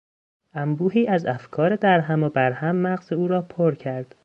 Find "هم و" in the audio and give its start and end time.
1.99-2.29